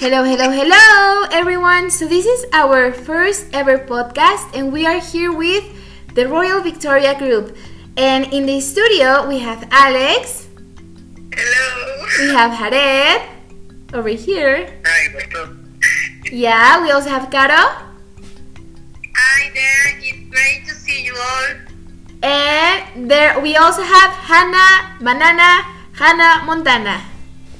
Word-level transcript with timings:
Hello, 0.00 0.24
hello, 0.24 0.48
hello, 0.50 1.26
everyone. 1.30 1.90
So, 1.90 2.06
this 2.08 2.24
is 2.24 2.46
our 2.52 2.92
first 2.92 3.46
ever 3.52 3.78
podcast, 3.78 4.48
and 4.56 4.72
we 4.72 4.86
are 4.86 4.98
here 4.98 5.30
with 5.32 5.62
the 6.14 6.26
Royal 6.26 6.60
Victoria 6.60 7.16
Group. 7.18 7.56
And 7.96 8.32
in 8.32 8.46
the 8.46 8.60
studio, 8.60 9.28
we 9.28 9.38
have 9.40 9.68
Alex, 9.70 10.48
Hello. 11.36 12.06
we 12.20 12.32
have 12.32 12.56
Jared 12.58 13.22
over 13.92 14.08
here. 14.08 14.72
Hi, 14.86 15.14
what's 15.14 15.34
up? 15.36 15.50
Yeah, 16.32 16.80
we 16.82 16.90
also 16.90 17.10
have 17.10 17.30
Caro, 17.30 17.68
Hi 19.12 19.50
there. 19.52 19.98
It's 20.00 20.30
great 20.30 20.64
to 20.66 20.74
see 20.74 21.04
you 21.04 21.14
all. 21.14 21.48
and 22.22 23.10
there 23.10 23.38
we 23.40 23.56
also 23.56 23.82
have 23.82 24.10
Hannah 24.24 24.96
Banana, 25.00 25.64
Hannah 25.92 26.44
Montana. 26.46 27.04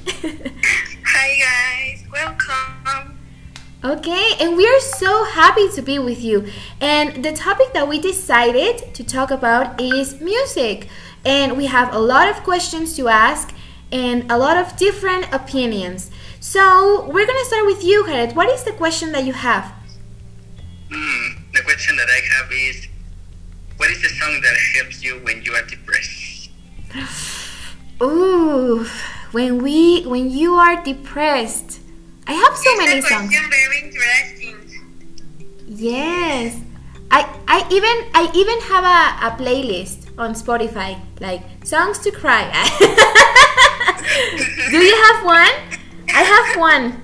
Okay, 3.83 4.33
and 4.39 4.55
we 4.55 4.67
are 4.67 4.79
so 4.79 5.23
happy 5.23 5.67
to 5.69 5.81
be 5.81 5.97
with 5.97 6.23
you. 6.23 6.45
And 6.79 7.25
the 7.25 7.31
topic 7.31 7.73
that 7.73 7.87
we 7.87 7.99
decided 7.99 8.93
to 8.93 9.03
talk 9.03 9.31
about 9.31 9.81
is 9.81 10.21
music. 10.21 10.87
And 11.25 11.57
we 11.57 11.65
have 11.65 11.91
a 11.91 11.97
lot 11.97 12.29
of 12.29 12.43
questions 12.43 12.95
to 12.97 13.07
ask 13.07 13.51
and 13.91 14.31
a 14.31 14.37
lot 14.37 14.55
of 14.55 14.77
different 14.77 15.33
opinions. 15.33 16.11
So 16.39 17.09
we're 17.09 17.25
gonna 17.25 17.45
start 17.45 17.65
with 17.65 17.83
you, 17.83 18.05
Jared. 18.05 18.35
What 18.35 18.49
is 18.49 18.63
the 18.63 18.71
question 18.71 19.13
that 19.13 19.25
you 19.25 19.33
have? 19.33 19.73
Hmm. 20.91 21.41
The 21.51 21.63
question 21.63 21.95
that 21.97 22.07
I 22.07 22.21
have 22.37 22.51
is, 22.51 22.87
what 23.77 23.89
is 23.89 23.99
the 24.03 24.09
song 24.09 24.41
that 24.41 24.57
helps 24.75 25.03
you 25.03 25.17
when 25.23 25.41
you 25.41 25.53
are 25.53 25.65
depressed? 25.65 26.51
Ooh, 28.03 28.85
when 29.31 29.63
we 29.63 30.03
when 30.03 30.29
you 30.29 30.53
are 30.53 30.83
depressed. 30.83 31.80
I 32.27 32.33
have 32.33 32.55
so 32.55 32.71
Is 32.71 32.77
many 32.77 33.01
songs. 33.01 33.33
very 33.49 33.81
interesting? 33.83 34.57
Yes. 35.67 36.59
I, 37.09 37.27
I 37.47 37.67
even 37.69 37.95
I 38.13 38.31
even 38.33 38.59
have 38.71 38.83
a, 38.85 39.27
a 39.27 39.31
playlist 39.37 40.09
on 40.17 40.33
Spotify 40.33 40.99
like 41.19 41.43
songs 41.65 41.99
to 41.99 42.11
cry. 42.11 42.47
do 44.71 44.77
you 44.77 44.95
have 45.03 45.25
one? 45.25 45.53
I 46.13 46.23
have 46.23 46.57
one. 46.59 47.01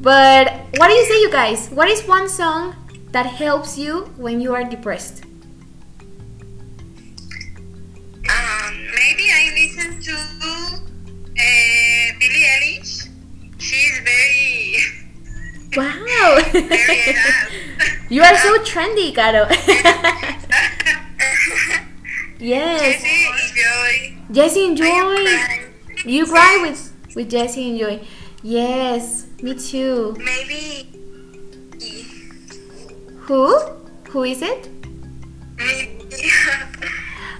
But 0.00 0.52
what 0.76 0.88
do 0.88 0.94
you 0.94 1.04
say 1.04 1.20
you 1.20 1.30
guys? 1.30 1.68
What 1.70 1.88
is 1.88 2.02
one 2.06 2.28
song 2.28 2.74
that 3.12 3.26
helps 3.26 3.78
you 3.78 4.06
when 4.16 4.40
you 4.40 4.54
are 4.54 4.64
depressed? 4.64 5.24
Wow. 15.76 16.38
you 18.10 18.22
are 18.22 18.36
so 18.36 18.58
trendy, 18.62 19.14
Caro. 19.14 19.46
yes. 22.38 23.02
Jesse, 23.02 23.26
enjoy. 23.48 24.16
Jesse 24.32 24.64
enjoy. 24.66 25.26
You 26.04 26.26
cry 26.26 26.58
with 26.62 26.92
with 27.16 27.30
Jesse 27.30 27.70
enjoy. 27.70 28.00
Yes, 28.42 29.26
me 29.42 29.54
too. 29.54 30.14
Maybe. 30.18 30.88
Who? 33.26 33.56
Who 34.10 34.24
is 34.24 34.42
it? 34.42 34.68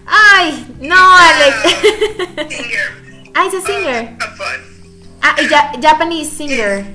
Ay, 0.06 0.64
no, 0.80 0.96
Alex. 0.96 1.54
Singer. 2.54 2.88
ah, 3.34 3.46
it's 3.46 3.54
a 3.54 3.60
singer. 3.60 4.16
Uh. 4.20 4.26
Ah, 5.22 5.34
a 5.38 5.42
ja- 5.48 5.72
Japanese 5.80 6.30
singer. 6.32 6.86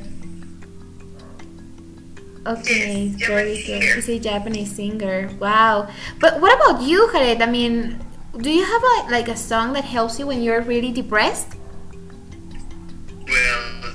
Okay, 2.48 3.12
Yes, 3.18 3.28
very 3.28 3.56
good. 3.58 3.66
singer. 3.66 3.94
She's 3.96 4.10
a 4.10 4.20
Japanese 4.20 4.72
singer. 4.72 5.30
Wow. 5.40 5.90
But 6.20 6.40
what 6.40 6.56
about 6.56 6.82
you, 6.82 7.10
Jared? 7.12 7.42
I 7.42 7.46
mean, 7.46 8.00
do 8.40 8.50
you 8.50 8.64
have 8.64 8.84
a, 8.84 9.12
like 9.12 9.28
a 9.28 9.36
song 9.36 9.74
that 9.74 9.84
helps 9.84 10.18
you 10.20 10.28
when 10.28 10.42
you're 10.42 10.62
really 10.62 10.92
depressed? 10.94 11.56
Well, 13.28 13.94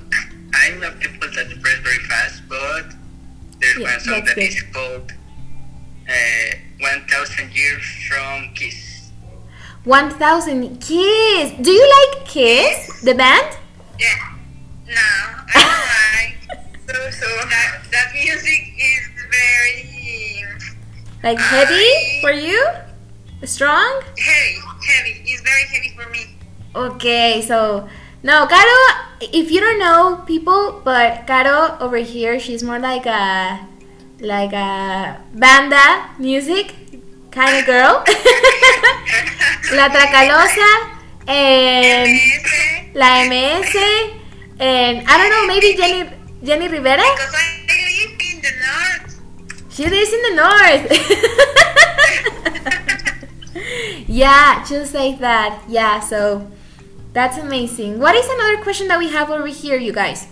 I'm 0.54 0.81
not 0.81 1.00
people 1.00 1.28
that 1.34 1.49
depress 1.49 1.78
very 1.78 1.99
fast, 2.04 2.43
but 2.49 2.93
there's 3.60 3.78
Yeah, 3.78 3.91
one 3.91 4.00
song 4.00 4.25
that 4.27 4.37
is 4.37 4.60
good. 4.60 4.72
called 4.75 5.12
uh, 6.09 6.56
1000 6.81 7.53
Years 7.56 7.84
from 8.09 8.53
Kiss. 8.54 9.10
1000 9.84 10.78
Kiss. 10.81 11.53
Do 11.60 11.71
you 11.71 11.87
like 11.88 12.27
Kiss, 12.28 13.00
the 13.03 13.15
band? 13.15 13.56
Yeah. 13.98 14.37
No, 14.87 15.09
I 15.54 16.34
don't 16.44 16.59
like. 16.60 16.69
So, 16.87 17.10
so 17.10 17.27
Like 21.22 21.38
heavy 21.38 22.21
for 22.21 22.33
you? 22.33 22.59
Strong? 23.44 24.03
heavy, 24.19 24.59
heavy. 24.87 25.22
It's 25.27 25.43
very 25.43 25.62
heavy 25.71 25.94
for 25.94 26.10
me. 26.10 26.34
Okay, 26.75 27.43
so 27.47 27.88
no, 28.22 28.47
Caro. 28.47 28.78
If 29.21 29.50
you 29.50 29.60
don't 29.60 29.78
know 29.78 30.22
people, 30.27 30.81
but 30.84 31.27
Caro 31.27 31.78
over 31.78 31.99
here, 31.99 32.41
she's 32.41 32.62
more 32.62 32.78
like 32.78 33.06
a 33.06 33.60
like 34.19 34.53
a 34.53 35.21
banda 35.34 36.10
music 36.19 36.75
kind 37.31 37.59
of 37.59 37.66
girl. 37.66 38.03
La 39.78 39.89
Trakalosa 39.89 40.99
and 41.27 42.10
MS, 42.10 42.94
la 42.94 43.25
MS 43.31 43.75
and 44.59 45.06
I 45.06 45.19
don't 45.19 45.31
know, 45.31 45.47
maybe 45.47 45.75
Jenny 45.77 46.10
Jenni 46.43 46.71
Rivera. 46.71 47.06
She 49.72 49.88
lives 49.88 50.12
in 50.12 50.21
the 50.22 50.34
north. 50.37 50.84
yeah, 54.09 54.62
just 54.69 54.93
like 54.93 55.19
that. 55.21 55.62
Yeah, 55.66 56.00
so 56.00 56.47
that's 57.15 57.38
amazing. 57.38 57.99
What 57.99 58.15
is 58.15 58.28
another 58.28 58.62
question 58.62 58.88
that 58.88 58.99
we 58.99 59.09
have 59.09 59.31
over 59.31 59.47
here, 59.47 59.78
you 59.78 59.93
guys? 59.93 60.28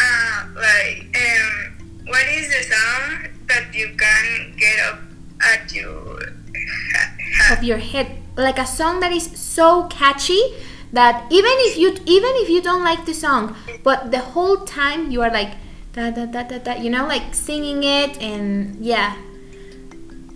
Uh, 0.00 0.46
like, 0.56 1.14
um, 1.14 1.76
what 2.06 2.26
is 2.28 2.48
the 2.48 2.62
song 2.72 3.28
that 3.46 3.74
you 3.74 3.94
can 3.94 4.54
get 4.56 4.80
up 4.88 5.00
at 5.42 5.70
your 5.74 6.18
Of 7.50 7.62
your 7.62 7.76
head, 7.78 8.16
like 8.36 8.58
a 8.58 8.66
song 8.66 9.00
that 9.00 9.12
is 9.12 9.24
so 9.38 9.84
catchy 9.88 10.40
that 10.92 11.26
even 11.30 11.52
if 11.68 11.76
you 11.76 11.90
even 12.06 12.32
if 12.40 12.48
you 12.48 12.62
don't 12.62 12.84
like 12.84 13.04
the 13.04 13.12
song, 13.12 13.56
but 13.82 14.10
the 14.10 14.20
whole 14.20 14.64
time 14.64 15.10
you 15.10 15.20
are 15.20 15.30
like 15.30 15.56
da 15.92 16.10
da 16.10 16.24
da 16.24 16.42
da 16.42 16.58
da, 16.58 16.72
you 16.74 16.88
know, 16.88 17.06
like 17.06 17.34
singing 17.34 17.84
it 17.84 18.16
and 18.20 18.76
yeah. 18.84 19.16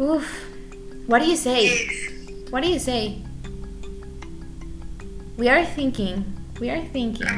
Oof. 0.01 0.29
What 1.07 1.21
do 1.21 1.29
you 1.29 1.37
say? 1.37 1.89
What 2.51 2.63
do 2.63 2.69
you 2.69 2.79
say? 2.79 3.23
We 5.37 5.49
are 5.49 5.65
thinking. 5.65 6.25
We 6.61 6.71
are 6.71 6.85
thinking. 6.93 7.29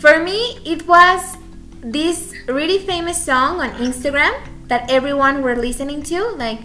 For 0.00 0.18
me, 0.18 0.58
it 0.66 0.86
was 0.88 1.36
this 1.80 2.34
really 2.48 2.78
famous 2.78 3.22
song 3.24 3.60
on 3.60 3.70
Instagram 3.78 4.34
that 4.66 4.90
everyone 4.90 5.42
were 5.42 5.56
listening 5.56 6.02
to, 6.04 6.30
like. 6.36 6.60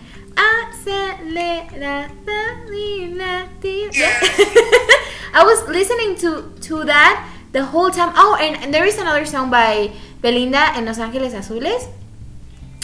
I 5.34 5.44
was 5.44 5.68
listening 5.68 6.16
to 6.22 6.53
to 6.70 6.86
that 6.86 7.25
the 7.52 7.66
whole 7.66 7.90
time. 7.90 8.14
Oh, 8.16 8.38
and, 8.40 8.56
and 8.64 8.74
there 8.74 8.86
is 8.86 8.98
another 8.98 9.25
song 9.25 9.50
by 9.50 9.92
Belinda 10.22 10.74
and 10.78 10.86
Los 10.86 11.00
Ángeles 11.00 11.34
Azules. 11.34 11.90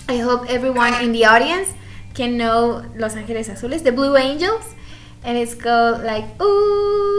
I 0.09 0.17
hope 0.17 0.49
everyone 0.49 0.93
in 1.01 1.13
the 1.13 1.25
audience 1.25 1.73
can 2.13 2.37
know 2.37 2.83
Los 2.95 3.15
Ángeles 3.15 3.49
Azules, 3.49 3.83
the 3.83 3.91
Blue 3.91 4.17
Angels, 4.17 4.75
and 5.23 5.37
it's 5.37 5.55
called 5.55 6.03
like 6.03 6.25
ooh, 6.41 6.43
ooh 6.43 7.12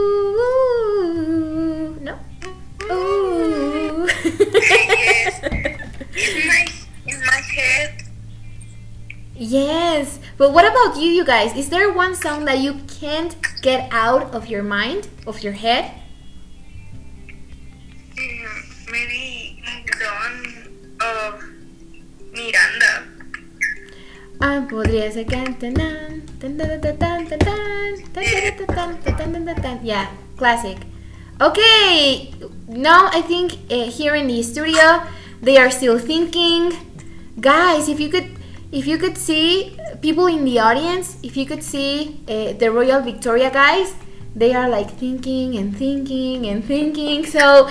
Yes, 9.37 10.19
but 10.37 10.53
what 10.53 10.63
about 10.63 10.95
you, 10.95 11.11
you 11.11 11.25
guys? 11.25 11.55
Is 11.57 11.67
there 11.67 11.91
one 11.91 12.15
song 12.15 12.45
that 12.45 12.59
you 12.59 12.79
can't 12.87 13.35
get 13.61 13.91
out 13.91 14.33
of 14.33 14.47
your 14.47 14.63
mind, 14.63 15.09
of 15.27 15.43
your 15.43 15.51
head? 15.51 15.91
Mm, 18.15 18.91
maybe 18.91 19.61
Don 19.99 20.35
of 21.01 21.43
Miranda. 22.31 23.03
Ah, 24.39 24.65
podría 24.69 25.11
ser 25.11 25.25
Yeah, 29.83 30.09
classic. 30.37 30.77
Okay, 31.41 32.31
now 32.69 33.09
I 33.11 33.21
think 33.21 33.53
uh, 33.69 33.91
here 33.91 34.15
in 34.15 34.27
the 34.27 34.41
studio 34.43 35.03
they 35.41 35.57
are 35.57 35.69
still 35.69 35.99
thinking. 35.99 36.71
Guys, 37.41 37.89
if 37.89 37.99
you 37.99 38.07
could 38.07 38.34
if 38.75 38.85
you 38.85 38.97
could 38.97 39.17
see 39.17 39.77
people 40.01 40.27
in 40.27 40.43
the 40.43 40.59
audience, 40.59 41.17
if 41.23 41.37
you 41.37 41.45
could 41.45 41.63
see 41.63 42.19
uh, 42.27 42.51
the 42.59 42.69
Royal 42.69 43.01
Victoria 43.01 43.49
guys, 43.49 43.95
they 44.35 44.53
are 44.53 44.67
like 44.67 44.91
thinking 44.91 45.55
and 45.55 45.75
thinking 45.75 46.45
and 46.47 46.63
thinking. 46.63 47.25
So 47.25 47.69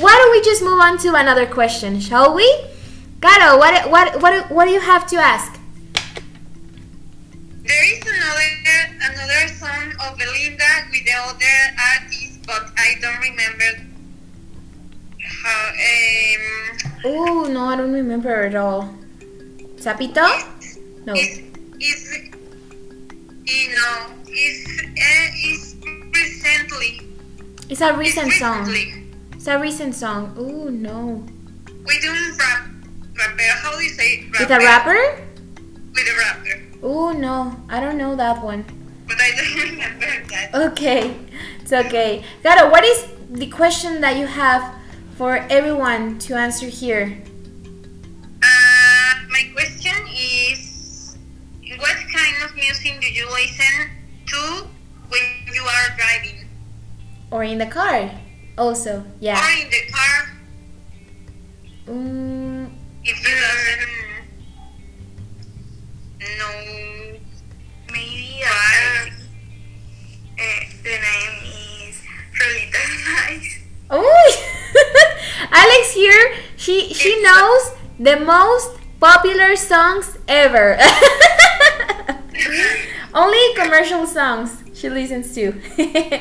why 0.00 0.12
don't 0.16 0.30
we 0.32 0.40
just 0.40 0.62
move 0.62 0.80
on 0.80 0.96
to 1.04 1.14
another 1.14 1.46
question, 1.46 2.00
shall 2.00 2.34
we? 2.34 2.48
Caro, 3.20 3.58
what 3.58 3.90
what 3.90 4.22
what 4.22 4.50
what 4.50 4.64
do 4.64 4.72
you 4.72 4.80
have 4.80 5.06
to 5.08 5.16
ask? 5.16 5.60
There 7.62 7.84
is 7.92 8.00
another 8.00 8.50
another 9.12 9.42
song 9.60 9.92
of 10.08 10.16
Belinda 10.16 10.72
with 10.90 11.04
the 11.04 11.16
other 11.20 11.58
artist, 11.92 12.40
but 12.46 12.64
I 12.78 12.96
don't 13.02 13.20
remember 13.20 13.70
how. 15.20 15.68
Um, 15.68 16.46
Oh 17.04 17.44
no, 17.44 17.66
I 17.66 17.76
don't 17.76 17.92
remember 17.92 18.32
at 18.42 18.54
all. 18.54 18.94
Sapito? 19.86 20.26
No. 21.06 21.14
It's, 21.14 21.38
it's, 21.78 22.10
you 23.46 23.70
know, 23.70 24.10
it's, 24.26 24.66
uh, 24.82 25.46
it's 25.46 25.76
recently. 26.10 27.06
It's 27.70 27.80
a 27.80 27.94
recent 27.94 28.26
it's 28.26 28.38
song. 28.40 28.66
It's 29.30 29.46
a 29.46 29.56
recent 29.60 29.94
song. 29.94 30.34
Oh 30.36 30.66
no. 30.74 31.22
We 31.86 32.00
doing 32.00 32.34
rap, 32.34 32.66
rapper. 33.14 33.42
How 33.62 33.78
do 33.78 33.84
you 33.84 33.90
say 33.90 34.26
With 34.26 34.50
a 34.50 34.58
rapper? 34.58 35.22
With 35.94 36.08
a 36.10 36.16
rapper. 36.18 36.62
Oh 36.82 37.12
no, 37.12 37.54
I 37.70 37.78
don't 37.78 37.96
know 37.96 38.16
that 38.16 38.42
one. 38.42 38.66
But 39.06 39.18
I 39.20 39.30
don't 39.38 39.70
remember 39.70 40.06
that. 40.34 40.50
Okay, 40.74 41.14
it's 41.62 41.72
okay. 41.72 42.24
Caro, 42.42 42.72
what 42.72 42.82
is 42.82 43.06
the 43.30 43.46
question 43.46 44.00
that 44.00 44.16
you 44.18 44.26
have 44.26 44.66
for 45.14 45.46
everyone 45.48 46.18
to 46.26 46.34
answer 46.34 46.66
here? 46.66 47.22
Music 52.86 53.00
do 53.00 53.08
you 53.12 53.26
listen 53.30 53.90
to 54.28 54.66
when 55.08 55.22
you 55.54 55.62
are 55.62 55.96
driving? 55.96 56.48
Or 57.30 57.42
in 57.44 57.58
the 57.58 57.66
car? 57.66 58.10
Also, 58.58 59.04
yeah. 59.20 59.38
Or 59.38 59.50
in 59.50 59.68
the 59.70 59.92
car, 59.92 60.32
Mm, 61.86 62.68
if 63.04 63.16
you 63.22 63.34
doesn't 63.36 63.86
know 66.38 67.18
Maybe 67.92 68.40
why. 68.42 68.50
uh, 68.50 70.42
uh, 70.42 70.42
the 70.82 70.90
name 70.90 71.36
is 71.88 72.02
Rolita 72.34 72.82
Nice. 73.06 73.58
oh, 73.90 74.28
Alex 75.52 75.92
here. 75.94 76.34
She 76.56 76.92
she 76.92 77.22
knows 77.22 77.70
the 78.00 78.16
most 78.18 78.70
popular 78.98 79.54
songs 79.54 80.18
ever. 80.26 80.76
Only 83.14 83.54
commercial 83.54 84.06
songs 84.06 84.62
she 84.74 84.88
listens 84.88 85.34
to. 85.34 85.52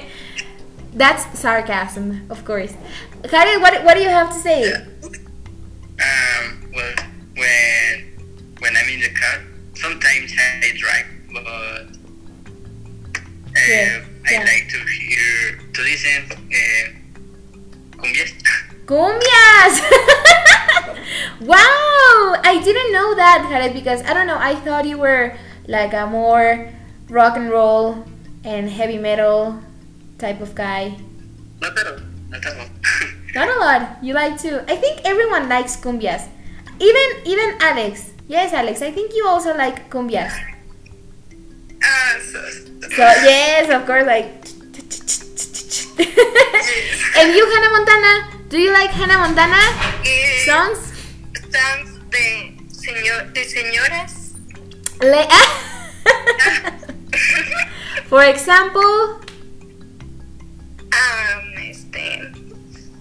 That's 0.94 1.38
sarcasm, 1.38 2.26
of 2.30 2.46
course. 2.46 2.74
Karen, 3.28 3.62
what 3.62 3.84
what 3.84 3.96
do 3.96 4.02
you 4.02 4.10
have 4.10 4.30
to 4.32 4.40
say? 4.40 4.72
Um, 4.74 6.72
well, 6.74 6.96
when 7.36 7.94
when 8.60 8.74
I'm 8.78 8.90
in 8.90 9.02
the 9.02 9.10
car, 9.10 9.44
sometimes 9.76 10.32
I 10.40 10.72
drive, 10.78 11.06
but 11.34 11.46
uh, 11.48 11.80
Yeah, 13.68 14.04
I 14.28 14.32
yeah. 14.34 14.40
like 14.44 14.68
to 14.70 14.80
hear 14.80 15.60
to 15.74 15.82
listen 15.82 16.22
uh, 16.32 16.86
cumbias. 17.98 18.32
Cumbias! 18.86 19.76
wow! 21.42 22.36
I 22.44 22.62
didn't 22.64 22.92
know 22.94 23.16
that, 23.16 23.48
Jared, 23.50 23.74
because 23.74 24.02
I 24.04 24.14
don't 24.14 24.28
know, 24.28 24.38
I 24.38 24.56
thought 24.56 24.86
you 24.86 24.98
were 24.98 25.36
like 25.68 25.94
a 25.94 26.08
more 26.08 26.70
rock 27.10 27.38
and 27.38 27.50
roll 27.50 28.06
and 28.44 28.70
heavy 28.70 28.98
metal 28.98 29.60
type 30.18 30.42
of 30.42 30.56
guy. 30.56 30.98
Not 31.62 31.78
at 31.78 31.88
all. 31.88 32.00
Not 32.30 32.46
at 32.46 32.58
all. 32.58 32.70
Not 33.34 33.50
a 33.50 33.60
lot. 33.60 34.04
You 34.04 34.14
like 34.14 34.38
to. 34.42 34.64
I 34.72 34.76
think 34.76 35.02
everyone 35.04 35.50
likes 35.50 35.76
cumbias. 35.76 36.28
Even 36.80 37.08
even 37.26 37.58
Alex. 37.62 38.12
Yes, 38.28 38.54
Alex. 38.54 38.82
I 38.82 38.92
think 38.92 39.14
you 39.14 39.28
also 39.28 39.56
like 39.56 39.90
cumbias. 39.90 40.34
Ah, 41.84 42.18
so, 42.22 42.40
So 42.96 43.04
yes, 43.28 43.70
of 43.70 43.86
course, 43.86 44.06
like. 44.06 44.32
and 47.18 47.28
you, 47.32 47.44
Hannah 47.52 47.72
Montana? 47.72 48.14
Do 48.50 48.58
you 48.60 48.72
like 48.72 48.92
Hannah 48.92 49.18
Montana 49.18 49.62
eh, 50.04 50.44
songs? 50.46 50.92
songs 51.52 52.00
de, 52.12 52.58
señor, 52.72 53.34
de 53.34 53.44
señoras. 53.46 54.15
Le- 55.02 55.28
For 58.10 58.24
example, 58.24 59.20
Um, 60.96 61.44
este. 61.60 62.32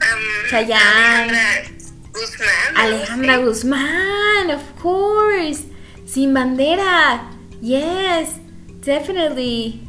Um, 0.03 0.25
Chayanne. 0.51 1.31
Alejandra 1.31 1.71
Guzmán. 2.13 2.75
Alejandra 2.77 3.37
Guzmán, 3.39 4.51
of 4.51 4.65
course. 4.83 5.63
Sin 6.07 6.35
bandera. 6.35 7.21
Yes, 7.61 8.41
definitely. 8.83 9.81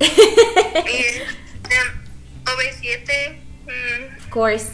Y, 0.00 1.22
um, 1.72 1.88
OV7. 2.44 3.38
mm, 3.66 4.16
of 4.18 4.28
course. 4.30 4.70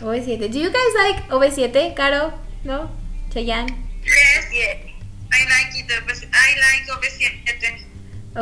OV7. 0.00 0.50
Do 0.52 0.58
you 0.60 0.70
guys 0.70 0.94
like 1.02 1.28
OV7, 1.30 1.94
Caro? 1.96 2.32
No? 2.64 2.88
Chayanne? 3.34 3.68
Yes, 4.04 4.44
yeah. 4.52 4.74
I 5.90 5.90
like 5.90 5.90
it. 5.90 6.04
obvi- 6.06 6.28
I 6.32 6.48
like 6.60 7.02
OV7. 7.02 7.82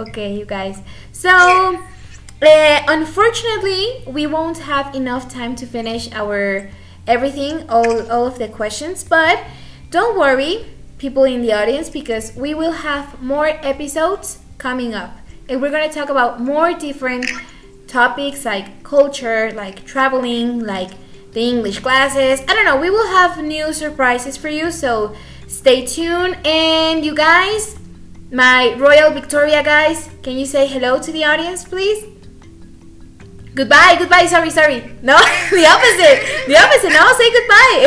Okay, 0.09 0.35
you 0.39 0.45
guys. 0.45 0.83
So, 1.13 1.31
uh, 2.43 2.83
unfortunately, 2.89 4.05
we 4.07 4.27
won't 4.27 4.59
have 4.59 4.95
enough 4.95 5.33
time 5.33 5.57
to 5.57 5.67
finish 5.67 6.11
our 6.13 6.71
everything, 7.07 7.69
all, 7.69 8.11
all 8.11 8.27
of 8.27 8.39
the 8.39 8.49
questions, 8.49 9.03
but 9.05 9.43
don't 9.91 10.19
worry, 10.19 10.67
people 10.99 11.25
in 11.25 11.43
the 11.43 11.53
audience, 11.53 11.91
because 11.91 12.37
we 12.37 12.55
will 12.55 12.73
have 12.73 13.21
more 13.21 13.47
episodes 13.47 14.39
coming 14.59 14.95
up. 14.95 15.17
And 15.49 15.61
we're 15.61 15.71
going 15.71 15.89
to 15.89 15.95
talk 15.95 16.09
about 16.09 16.41
more 16.41 16.73
different 16.75 17.27
topics 17.89 18.45
like 18.45 18.85
culture, 18.85 19.51
like 19.53 19.85
traveling, 19.85 20.61
like 20.61 20.91
the 21.33 21.41
English 21.41 21.81
classes. 21.81 22.41
I 22.49 22.55
don't 22.55 22.65
know, 22.65 22.77
we 22.77 22.91
will 22.91 23.09
have 23.09 23.43
new 23.43 23.73
surprises 23.73 24.37
for 24.37 24.49
you, 24.49 24.71
so 24.71 25.17
stay 25.51 25.85
tuned. 25.85 26.39
And 26.47 27.05
you 27.05 27.15
guys, 27.15 27.77
my 28.33 28.75
Royal 28.79 29.11
Victoria 29.11 29.63
guys, 29.63 30.09
can 30.23 30.39
you 30.39 30.47
say 30.47 30.67
hello 30.67 30.99
to 31.01 31.13
the 31.13 31.25
audience, 31.25 31.65
please? 31.65 32.07
Goodbye, 33.55 33.97
goodbye, 33.99 34.27
sorry, 34.27 34.51
sorry. 34.51 34.81
No, 35.03 35.19
the 35.51 35.67
opposite. 35.67 36.47
The 36.47 36.57
opposite. 36.57 36.93
No, 36.95 37.13
say 37.19 37.29
goodbye. 37.37 37.85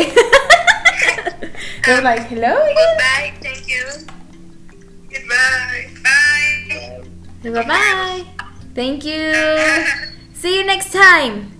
They're 1.84 2.02
like, 2.02 2.26
hello 2.28 2.62
again. 2.62 2.76
Goodbye. 2.76 3.34
Thank 3.40 3.68
you. 3.68 3.84
Goodbye. 5.10 5.90
Bye. 6.02 7.04
Bye 7.50 7.62
bye. 7.68 8.24
Thank 8.74 9.04
you. 9.04 9.34
See 10.34 10.58
you 10.58 10.66
next 10.66 10.92
time. 10.92 11.53